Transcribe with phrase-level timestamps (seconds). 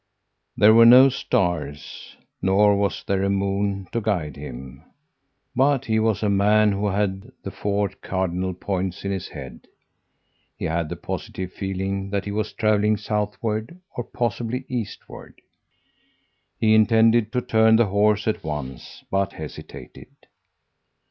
[0.57, 4.81] There were no stars, nor was there a moon to guide him;
[5.55, 9.67] but he was a man who had the four cardinal points in his head.
[10.57, 15.39] He had the positive feeling that he was travelling southward, or possibly eastward.
[16.57, 20.07] "He intended to turn the horse at once, but hesitated.